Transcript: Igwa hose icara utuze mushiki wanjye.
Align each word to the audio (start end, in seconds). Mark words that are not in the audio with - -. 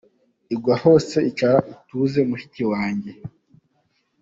Igwa 0.53 0.75
hose 0.83 1.17
icara 1.29 1.59
utuze 1.73 2.19
mushiki 2.29 2.63
wanjye. 2.71 3.11